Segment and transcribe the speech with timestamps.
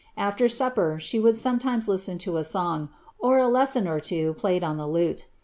[0.17, 4.63] After supper, she would sometimes listen to a song, or a lesson or two played
[4.63, 5.27] on the lute.